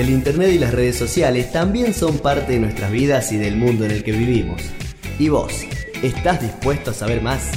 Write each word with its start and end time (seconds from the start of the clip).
El 0.00 0.08
Internet 0.08 0.52
y 0.54 0.58
las 0.58 0.72
redes 0.72 0.96
sociales 0.96 1.52
también 1.52 1.92
son 1.92 2.20
parte 2.20 2.52
de 2.52 2.58
nuestras 2.58 2.90
vidas 2.90 3.32
y 3.32 3.36
del 3.36 3.56
mundo 3.56 3.84
en 3.84 3.90
el 3.90 4.02
que 4.02 4.12
vivimos. 4.12 4.62
¿Y 5.18 5.28
vos? 5.28 5.52
¿Estás 6.02 6.40
dispuesto 6.40 6.92
a 6.92 6.94
saber 6.94 7.20
más? 7.20 7.50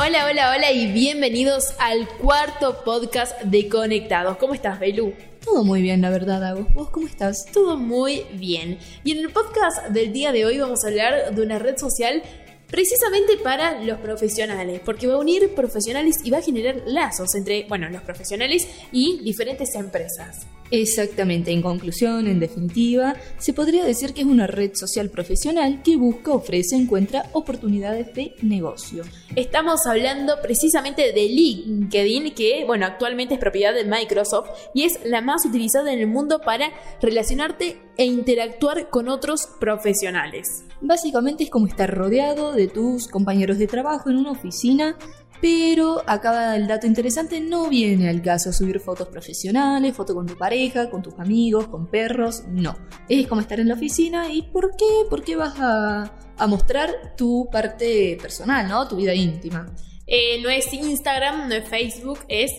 Hola, 0.00 0.26
hola, 0.28 0.52
hola 0.56 0.72
y 0.72 0.90
bienvenidos 0.90 1.72
al 1.78 2.08
cuarto 2.20 2.82
podcast 2.82 3.42
de 3.42 3.68
Conectados. 3.68 4.36
¿Cómo 4.38 4.54
estás, 4.54 4.80
Belu? 4.80 5.14
Todo 5.44 5.62
muy 5.62 5.82
bien, 5.82 6.02
la 6.02 6.10
verdad, 6.10 6.42
Agus. 6.42 6.74
¿Vos 6.74 6.90
cómo 6.90 7.06
estás? 7.06 7.46
Todo 7.52 7.76
muy 7.76 8.24
bien. 8.32 8.80
Y 9.04 9.12
en 9.12 9.18
el 9.18 9.30
podcast 9.30 9.86
del 9.90 10.12
día 10.12 10.32
de 10.32 10.44
hoy 10.44 10.58
vamos 10.58 10.84
a 10.84 10.88
hablar 10.88 11.32
de 11.32 11.42
una 11.42 11.60
red 11.60 11.78
social 11.78 12.24
precisamente 12.70 13.36
para 13.38 13.82
los 13.82 13.98
profesionales, 13.98 14.80
porque 14.84 15.06
va 15.06 15.14
a 15.14 15.18
unir 15.18 15.54
profesionales 15.54 16.16
y 16.22 16.30
va 16.30 16.38
a 16.38 16.42
generar 16.42 16.82
lazos 16.86 17.34
entre, 17.34 17.64
bueno, 17.68 17.88
los 17.88 18.02
profesionales 18.02 18.68
y 18.92 19.20
diferentes 19.22 19.74
empresas. 19.74 20.46
Exactamente, 20.70 21.50
en 21.50 21.62
conclusión, 21.62 22.26
en 22.26 22.40
definitiva, 22.40 23.14
se 23.38 23.52
podría 23.52 23.84
decir 23.84 24.12
que 24.12 24.20
es 24.20 24.26
una 24.26 24.46
red 24.46 24.72
social 24.74 25.08
profesional 25.08 25.82
que 25.82 25.96
busca, 25.96 26.32
ofrece, 26.32 26.76
encuentra 26.76 27.24
oportunidades 27.32 28.14
de 28.14 28.34
negocio. 28.42 29.04
Estamos 29.34 29.86
hablando 29.86 30.34
precisamente 30.42 31.12
de 31.12 31.28
LinkedIn, 31.28 32.34
que 32.34 32.64
bueno, 32.66 32.86
actualmente 32.86 33.34
es 33.34 33.40
propiedad 33.40 33.74
de 33.74 33.84
Microsoft 33.84 34.50
y 34.74 34.82
es 34.84 34.98
la 35.04 35.22
más 35.22 35.46
utilizada 35.46 35.92
en 35.92 36.00
el 36.00 36.06
mundo 36.06 36.40
para 36.40 36.70
relacionarte 37.00 37.80
e 37.96 38.04
interactuar 38.04 38.90
con 38.90 39.08
otros 39.08 39.48
profesionales. 39.58 40.64
Básicamente 40.80 41.44
es 41.44 41.50
como 41.50 41.66
estar 41.66 41.92
rodeado 41.92 42.52
de 42.52 42.68
tus 42.68 43.08
compañeros 43.08 43.58
de 43.58 43.66
trabajo 43.66 44.10
en 44.10 44.16
una 44.16 44.30
oficina 44.30 44.96
pero 45.40 46.02
acá 46.06 46.56
el 46.56 46.66
dato 46.66 46.86
interesante, 46.86 47.40
no 47.40 47.68
viene 47.68 48.08
al 48.08 48.22
caso 48.22 48.52
subir 48.52 48.80
fotos 48.80 49.08
profesionales, 49.08 49.94
fotos 49.94 50.16
con 50.16 50.26
tu 50.26 50.36
pareja, 50.36 50.90
con 50.90 51.02
tus 51.02 51.14
amigos, 51.18 51.68
con 51.68 51.86
perros, 51.86 52.44
no. 52.48 52.76
Es 53.08 53.26
como 53.26 53.40
estar 53.40 53.60
en 53.60 53.68
la 53.68 53.74
oficina 53.74 54.32
y 54.32 54.42
¿por 54.42 54.76
qué? 54.76 55.06
¿Por 55.08 55.22
qué 55.22 55.36
vas 55.36 55.54
a, 55.58 56.12
mostrar 56.46 57.16
tu 57.16 57.48
parte 57.50 58.16
personal, 58.20 58.68
¿no? 58.68 58.86
Tu 58.86 58.96
vida 58.96 59.12
íntima. 59.12 59.66
Eh, 60.06 60.40
no 60.40 60.48
es 60.48 60.72
Instagram, 60.72 61.48
no 61.48 61.54
es 61.54 61.68
Facebook, 61.68 62.20
es 62.28 62.52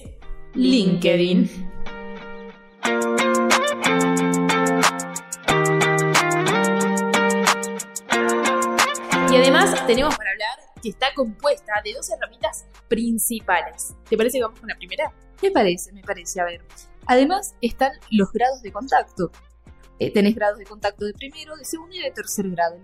LinkedIn. 0.53 1.49
Y 9.31 9.35
además 9.35 9.87
tenemos 9.87 10.15
para 10.17 10.31
hablar 10.31 10.58
que 10.81 10.89
está 10.89 11.07
compuesta 11.15 11.73
de 11.83 11.93
dos 11.93 12.09
herramientas 12.09 12.65
principales. 12.87 13.95
¿Te 14.09 14.17
parece 14.17 14.37
que 14.37 14.43
vamos 14.43 14.59
con 14.59 14.69
la 14.69 14.75
primera? 14.75 15.13
Me 15.41 15.51
parece, 15.51 15.91
me 15.93 16.01
parece. 16.01 16.41
A 16.41 16.45
ver, 16.45 16.61
además 17.05 17.55
están 17.61 17.91
los 18.11 18.31
grados 18.31 18.61
de 18.61 18.71
contacto. 18.71 19.31
Eh, 19.99 20.11
tenés 20.11 20.35
grados 20.35 20.57
de 20.57 20.65
contacto 20.65 21.05
de 21.05 21.13
primero, 21.13 21.55
de 21.57 21.65
segundo 21.65 21.95
y 21.95 22.01
de 22.01 22.11
tercer 22.11 22.49
grado. 22.49 22.75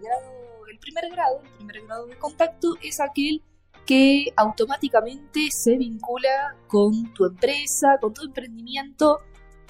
El, 0.69 0.79
primer 0.79 1.09
grado, 1.09 1.41
el 1.43 1.51
primer 1.57 1.81
grado 1.83 2.07
de 2.07 2.17
contacto 2.17 2.75
es 2.81 2.99
aquel 2.99 3.41
que 3.85 4.33
automáticamente 4.35 5.49
se 5.51 5.77
vincula 5.77 6.55
con 6.67 7.13
tu 7.13 7.25
empresa, 7.25 7.97
con 8.01 8.13
tu 8.13 8.23
emprendimiento, 8.23 9.19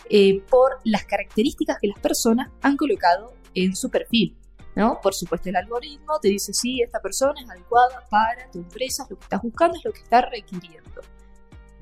eh, 0.10 0.42
por 0.50 0.80
las 0.84 1.06
características 1.06 1.78
que 1.80 1.88
las 1.88 2.00
personas 2.00 2.52
han 2.62 2.78
colocado 2.78 3.34
en 3.54 3.76
su 3.76 3.90
perfil. 3.90 4.38
¿No? 4.76 5.00
Por 5.02 5.14
supuesto, 5.14 5.50
el 5.50 5.56
algoritmo 5.56 6.20
te 6.20 6.30
dice 6.30 6.54
si 6.54 6.82
esta 6.82 7.00
persona 7.00 7.42
es 7.42 7.50
adecuada 7.50 8.06
para 8.10 8.50
tu 8.52 8.60
empresa, 8.60 9.04
es 9.04 9.10
lo 9.10 9.18
que 9.18 9.24
estás 9.24 9.42
buscando, 9.42 9.78
es 9.78 9.86
lo 9.86 9.94
que 9.94 10.02
estás 10.02 10.26
requiriendo. 10.30 11.02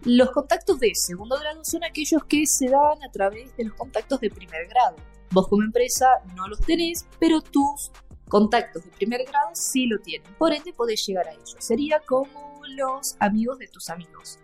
Los 0.06 0.32
contactos 0.32 0.80
de 0.80 0.92
segundo 0.94 1.40
grado 1.40 1.62
son 1.64 1.84
aquellos 1.84 2.24
que 2.26 2.44
se 2.46 2.68
dan 2.68 3.02
a 3.04 3.12
través 3.12 3.56
de 3.56 3.66
los 3.66 3.74
contactos 3.74 4.20
de 4.20 4.30
primer 4.30 4.68
grado. 4.68 4.98
Vos 5.32 5.48
como 5.48 5.64
empresa 5.64 6.08
no 6.36 6.48
los 6.48 6.60
tenés, 6.60 7.08
pero 7.20 7.42
tus 7.42 7.92
contactos 8.28 8.84
de 8.84 8.92
primer 8.92 9.24
grado 9.24 9.52
sí 9.54 9.88
lo 9.88 10.00
tienen. 10.00 10.32
Por 10.38 10.54
ende 10.54 10.74
podés 10.74 11.06
llegar 11.08 11.28
a 11.28 11.32
ellos. 11.32 11.56
Sería 11.60 12.02
como 12.02 12.62
los 12.76 13.16
amigos 13.20 13.60
de 13.60 13.68
tus 13.68 13.90
amigos. 13.90 14.40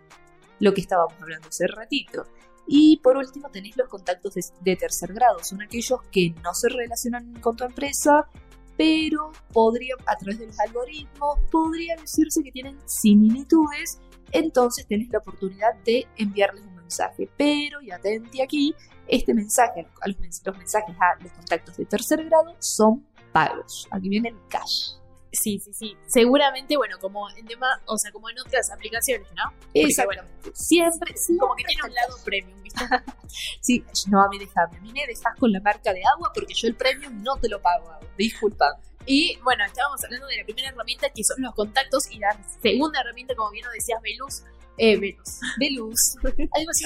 Lo 0.60 0.72
que 0.72 0.80
estábamos 0.80 1.14
hablando 1.20 1.48
hace 1.48 1.66
ratito. 1.66 2.26
Y 2.66 2.98
por 2.98 3.16
último 3.16 3.50
tenés 3.50 3.76
los 3.76 3.88
contactos 3.88 4.34
de, 4.34 4.76
tercer 4.76 5.12
grado, 5.12 5.42
son 5.42 5.62
aquellos 5.62 6.00
que 6.12 6.34
no 6.42 6.54
se 6.54 6.68
relacionan 6.68 7.34
con 7.40 7.56
tu 7.56 7.64
empresa, 7.64 8.28
pero 8.76 9.32
podrían, 9.52 9.98
a 10.06 10.16
través 10.16 10.38
de 10.38 10.46
los 10.46 10.60
algoritmos, 10.60 11.38
podría 11.50 11.96
decirse 11.96 12.42
que 12.42 12.52
tienen 12.52 12.78
similitudes, 12.86 14.00
entonces 14.30 14.86
tenés 14.86 15.10
la 15.10 15.18
oportunidad 15.18 15.74
de 15.84 16.06
enviarles 16.16 16.64
un 16.64 16.76
mensaje. 16.76 17.28
Pero, 17.36 17.80
y 17.82 17.90
atente 17.90 18.42
aquí, 18.42 18.74
este 19.08 19.34
mensaje, 19.34 19.86
los, 20.06 20.42
los 20.44 20.56
mensajes 20.56 20.96
a 21.00 21.22
los 21.22 21.32
contactos 21.32 21.76
de 21.76 21.84
tercer 21.86 22.24
grado 22.24 22.54
son 22.60 23.04
pagos. 23.32 23.88
Aquí 23.90 24.08
viene 24.08 24.28
el 24.28 24.38
cash. 24.48 24.99
Sí, 25.32 25.60
sí, 25.60 25.72
sí. 25.72 25.96
Seguramente, 26.06 26.76
bueno, 26.76 26.98
como 27.00 27.28
en 27.30 27.46
tema, 27.46 27.80
o 27.86 27.96
sea, 27.96 28.10
como 28.10 28.28
en 28.30 28.38
otras 28.40 28.70
aplicaciones, 28.70 29.28
¿no? 29.34 29.52
Exactamente. 29.74 30.50
siempre, 30.54 31.16
sí, 31.16 31.36
como 31.38 31.54
que 31.54 31.64
tiene 31.64 31.82
un 31.84 31.94
lado 31.94 32.16
premium, 32.24 32.62
¿viste? 32.62 32.84
sí, 33.60 33.84
no, 34.08 34.22
a 34.22 34.28
mí 34.28 34.38
déjame, 34.38 34.76
a 34.76 34.80
mí 34.80 34.92
me 34.92 35.06
dejas 35.06 35.36
con 35.38 35.52
la 35.52 35.60
marca 35.60 35.92
de 35.92 36.02
agua 36.04 36.30
porque 36.34 36.54
yo 36.54 36.68
el 36.68 36.74
premium 36.74 37.22
no 37.22 37.36
te 37.36 37.48
lo 37.48 37.60
pago, 37.60 37.90
disculpa. 38.16 38.78
Y 39.06 39.38
bueno, 39.42 39.64
estábamos 39.64 40.02
hablando 40.04 40.26
de 40.26 40.38
la 40.38 40.44
primera 40.44 40.68
herramienta 40.68 41.08
que 41.10 41.24
son 41.24 41.40
los 41.42 41.54
contactos 41.54 42.10
y 42.10 42.18
la 42.18 42.36
segunda 42.60 43.00
herramienta, 43.00 43.34
como 43.34 43.50
bien 43.50 43.64
lo 43.64 43.72
decías, 43.72 44.00
Velus. 44.02 44.42
Eh, 44.76 44.98
Velus. 44.98 45.40
Velus. 45.58 46.16
Algo 46.22 46.70
así 46.70 46.84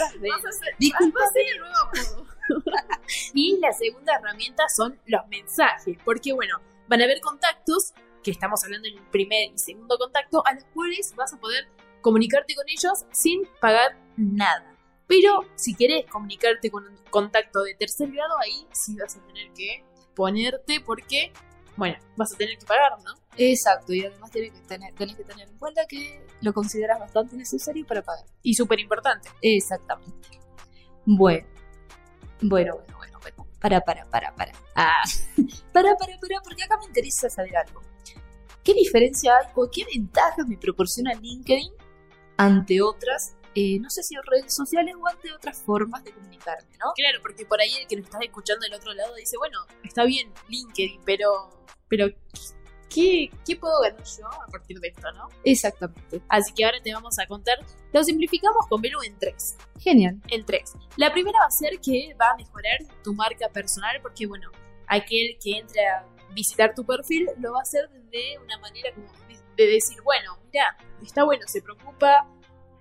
Disculpa. 0.78 1.20
y 3.34 3.58
la 3.58 3.72
segunda 3.72 4.14
herramienta 4.16 4.64
son 4.74 4.98
los 5.06 5.26
mensajes, 5.28 5.96
porque 6.04 6.32
bueno, 6.32 6.60
van 6.88 7.00
a 7.00 7.04
haber 7.04 7.20
contactos 7.20 7.94
que 8.24 8.32
estamos 8.32 8.64
hablando 8.64 8.88
en 8.88 8.98
el 8.98 9.06
primer 9.08 9.52
y 9.54 9.58
segundo 9.58 9.96
contacto, 9.98 10.42
a 10.46 10.54
los 10.54 10.64
cuales 10.74 11.14
vas 11.14 11.32
a 11.32 11.38
poder 11.38 11.68
comunicarte 12.00 12.54
con 12.54 12.68
ellos 12.68 13.04
sin 13.12 13.46
pagar 13.60 13.96
nada. 14.16 14.74
Pero 15.06 15.44
si 15.54 15.74
querés 15.74 16.06
comunicarte 16.10 16.70
con 16.70 16.86
un 16.86 16.96
contacto 17.10 17.62
de 17.62 17.74
tercer 17.74 18.10
grado, 18.10 18.36
ahí 18.42 18.66
sí 18.72 18.96
vas 18.96 19.16
a 19.16 19.26
tener 19.26 19.52
que 19.52 19.84
ponerte 20.14 20.80
porque, 20.80 21.32
bueno, 21.76 21.96
vas 22.16 22.32
a 22.32 22.36
tener 22.36 22.58
que 22.58 22.66
pagar, 22.66 22.92
¿no? 23.04 23.12
Exacto, 23.36 23.92
y 23.92 24.04
además 24.04 24.30
tenés 24.30 24.52
que 24.52 24.60
tener, 24.66 24.94
tenés 24.94 25.16
que 25.16 25.24
tener 25.24 25.48
en 25.48 25.58
cuenta 25.58 25.86
que 25.86 26.24
lo 26.40 26.52
consideras 26.52 26.98
bastante 26.98 27.36
necesario 27.36 27.86
para 27.86 28.02
pagar. 28.02 28.24
Y 28.42 28.54
súper 28.54 28.80
importante. 28.80 29.28
Exactamente. 29.42 30.40
Bueno, 31.04 31.46
bueno, 32.40 32.74
bueno, 32.76 32.96
bueno, 32.96 33.18
bueno. 33.20 33.46
Para, 33.60 33.80
para, 33.80 34.04
para, 34.06 34.34
para. 34.34 34.52
Ah, 34.74 35.02
para, 35.72 35.94
para, 35.96 36.18
para, 36.18 36.40
porque 36.42 36.64
acá 36.64 36.78
me 36.78 36.86
interesa 36.86 37.28
saber 37.28 37.56
algo. 37.56 37.82
¿Qué 38.64 38.72
diferencia 38.72 39.36
hay 39.36 39.48
o 39.54 39.70
qué 39.70 39.84
ventajas 39.84 40.48
me 40.48 40.56
proporciona 40.56 41.12
LinkedIn 41.12 41.70
ante 42.38 42.80
otras, 42.80 43.36
eh, 43.54 43.78
no 43.78 43.90
sé 43.90 44.02
si 44.02 44.16
redes 44.16 44.54
sociales 44.54 44.94
o 44.98 45.06
ante 45.06 45.30
otras 45.32 45.62
formas 45.62 46.02
de 46.02 46.12
comunicarme, 46.12 46.76
¿no? 46.78 46.92
Claro, 46.96 47.18
porque 47.22 47.44
por 47.44 47.60
ahí 47.60 47.70
el 47.80 47.86
que 47.86 47.96
nos 47.96 48.06
está 48.06 48.18
escuchando 48.22 48.64
del 48.64 48.74
otro 48.74 48.94
lado 48.94 49.14
dice, 49.14 49.36
bueno, 49.36 49.58
está 49.84 50.04
bien 50.04 50.32
LinkedIn, 50.48 51.02
pero, 51.04 51.50
pero 51.88 52.08
¿qué, 52.88 53.30
¿qué 53.46 53.56
puedo 53.56 53.80
ganar 53.82 54.02
yo 54.02 54.26
a 54.26 54.46
partir 54.46 54.80
de 54.80 54.88
esto, 54.88 55.12
no? 55.12 55.28
Exactamente. 55.44 56.22
Así 56.28 56.52
que 56.54 56.64
ahora 56.64 56.80
te 56.82 56.92
vamos 56.92 57.18
a 57.18 57.26
contar, 57.26 57.58
lo 57.92 58.02
simplificamos 58.02 58.66
con 58.66 58.80
Velo 58.80 59.02
en 59.02 59.16
tres. 59.18 59.56
Genial. 59.78 60.20
En 60.28 60.44
tres. 60.44 60.72
La 60.96 61.12
primera 61.12 61.38
va 61.38 61.46
a 61.46 61.50
ser 61.50 61.78
que 61.80 62.16
va 62.20 62.30
a 62.30 62.36
mejorar 62.36 62.78
tu 63.04 63.12
marca 63.14 63.48
personal, 63.50 64.00
porque 64.00 64.26
bueno, 64.26 64.50
aquel 64.88 65.36
que 65.40 65.58
entre 65.58 65.86
a 65.86 66.13
visitar 66.34 66.74
tu 66.74 66.84
perfil, 66.84 67.28
lo 67.38 67.52
va 67.52 67.60
a 67.60 67.62
hacer 67.62 67.88
de 68.10 68.38
una 68.42 68.58
manera 68.58 68.92
como 68.94 69.08
de 69.56 69.66
decir, 69.66 70.00
bueno, 70.02 70.38
mira, 70.52 70.76
está 71.02 71.24
bueno, 71.24 71.46
se 71.46 71.62
preocupa, 71.62 72.28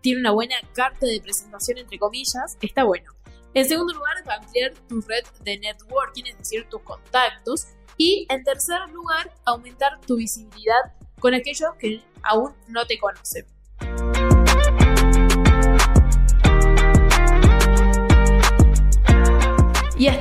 tiene 0.02 0.22
una 0.22 0.32
buena 0.32 0.56
carta 0.74 1.06
de 1.06 1.22
presentación, 1.22 1.78
entre 1.78 2.00
comillas, 2.00 2.58
está 2.62 2.84
bueno. 2.84 3.12
En 3.54 3.66
segundo 3.68 3.94
lugar, 3.94 4.16
va 4.28 4.34
a 4.34 4.38
ampliar 4.38 4.74
tu 4.88 5.02
red 5.02 5.24
de 5.44 5.60
networking, 5.60 6.24
es 6.26 6.38
decir, 6.38 6.68
tus 6.70 6.82
contactos. 6.82 7.68
Y 7.98 8.26
en 8.30 8.44
tercer 8.44 8.90
lugar, 8.92 9.32
aumentar 9.46 10.02
tu 10.02 10.16
visibilidad 10.16 10.82
con 11.20 11.36
aquellos 11.36 11.70
que 11.78 12.04
aún 12.24 12.54
no 12.68 12.86
te 12.86 12.98
conocen. 12.98 13.46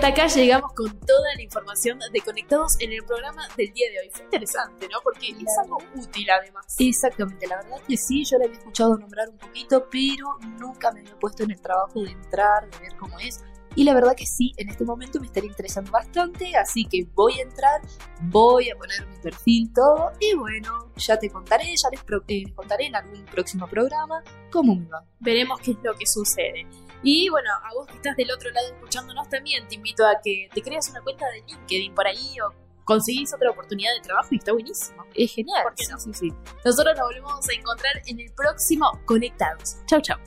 Hasta 0.02 0.20
acá 0.20 0.34
llegamos 0.34 0.72
con 0.72 0.90
toda 0.98 1.32
la 1.36 1.42
información 1.42 2.00
de 2.12 2.20
Conectados 2.22 2.72
en 2.80 2.92
el 2.92 3.04
programa 3.04 3.46
del 3.56 3.72
día 3.72 3.88
de 3.88 4.00
hoy. 4.00 4.10
Fue 4.10 4.24
interesante, 4.24 4.88
¿no? 4.88 4.98
Porque 5.00 5.28
es 5.28 5.58
algo 5.62 5.78
útil 5.94 6.28
además. 6.28 6.66
Exactamente, 6.80 7.46
la 7.46 7.58
verdad 7.58 7.80
que 7.86 7.96
sí, 7.96 8.24
yo 8.24 8.36
le 8.38 8.46
había 8.46 8.58
escuchado 8.58 8.96
nombrar 8.98 9.28
un 9.28 9.38
poquito, 9.38 9.86
pero 9.92 10.38
nunca 10.58 10.90
me 10.90 11.00
había 11.00 11.16
puesto 11.20 11.44
en 11.44 11.52
el 11.52 11.60
trabajo 11.60 12.02
de 12.02 12.10
entrar, 12.10 12.68
de 12.68 12.78
ver 12.78 12.96
cómo 12.96 13.16
es. 13.20 13.44
Y 13.74 13.84
la 13.84 13.94
verdad 13.94 14.14
que 14.14 14.26
sí, 14.26 14.52
en 14.58 14.68
este 14.68 14.84
momento 14.84 15.18
me 15.18 15.26
estaría 15.26 15.48
interesando 15.48 15.90
bastante, 15.90 16.54
así 16.56 16.84
que 16.84 17.06
voy 17.14 17.38
a 17.38 17.42
entrar, 17.42 17.80
voy 18.22 18.68
a 18.70 18.76
poner 18.76 19.06
mi 19.06 19.16
perfil, 19.18 19.72
todo, 19.74 20.12
y 20.20 20.34
bueno, 20.34 20.90
ya 20.96 21.18
te 21.18 21.30
contaré, 21.30 21.64
ya 21.76 21.88
les, 21.90 22.02
pro- 22.04 22.22
eh, 22.28 22.42
les 22.44 22.54
contaré 22.54 22.86
en 22.86 22.96
algún 22.96 23.24
próximo 23.24 23.66
programa 23.66 24.22
cómo 24.50 24.74
me 24.74 24.86
va. 24.88 25.04
Veremos 25.20 25.58
qué 25.60 25.70
es 25.72 25.78
lo 25.82 25.94
que 25.94 26.04
sucede. 26.06 26.66
Y 27.02 27.28
bueno, 27.30 27.48
a 27.50 27.74
vos 27.74 27.86
que 27.86 27.94
estás 27.96 28.14
del 28.16 28.30
otro 28.30 28.50
lado 28.50 28.66
escuchándonos 28.74 29.28
también, 29.28 29.66
te 29.66 29.74
invito 29.76 30.06
a 30.06 30.20
que 30.22 30.48
te 30.52 30.62
creas 30.62 30.88
una 30.90 31.00
cuenta 31.00 31.24
de 31.30 31.42
LinkedIn 31.46 31.94
por 31.94 32.06
ahí 32.06 32.36
o 32.40 32.52
conseguís 32.84 33.32
otra 33.34 33.50
oportunidad 33.50 33.92
de 33.94 34.00
trabajo 34.02 34.28
y 34.32 34.36
está 34.36 34.52
buenísimo. 34.52 35.04
Es 35.14 35.32
genial. 35.32 35.62
¿Por 35.62 35.74
qué 35.74 35.84
no? 35.90 35.98
Sí, 35.98 36.10
sí. 36.12 36.28
Nosotros 36.64 36.94
nos 36.96 37.06
volvemos 37.06 37.48
a 37.48 37.52
encontrar 37.58 38.02
en 38.06 38.20
el 38.20 38.32
próximo 38.34 39.00
Conectados. 39.06 39.76
Chau, 39.86 40.00
chau. 40.00 40.18